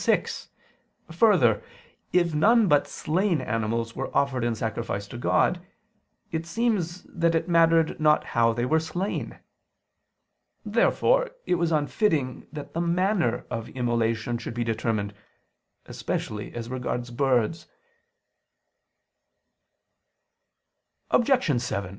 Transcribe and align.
6: 0.01 0.49
Further, 1.11 1.61
if 2.11 2.33
none 2.33 2.67
but 2.67 2.87
slain 2.87 3.39
animals 3.39 3.95
were 3.95 4.09
offered 4.17 4.43
in 4.43 4.55
sacrifice 4.55 5.07
to 5.07 5.15
God, 5.15 5.63
it 6.31 6.47
seems 6.47 7.03
that 7.03 7.35
it 7.35 7.47
mattered 7.47 7.99
not 7.99 8.23
how 8.33 8.51
they 8.51 8.65
were 8.65 8.79
slain. 8.79 9.37
Therefore 10.65 11.29
it 11.45 11.53
was 11.53 11.71
unfitting 11.71 12.47
that 12.51 12.73
the 12.73 12.81
manner 12.81 13.45
of 13.51 13.69
immolation 13.69 14.39
should 14.39 14.55
be 14.55 14.63
determined, 14.63 15.13
especially 15.85 16.51
as 16.55 16.67
regards 16.67 17.11
birds 17.11 17.67
(Lev. 21.13 21.21
1:15, 21.21 21.57
seqq.). 21.57 21.89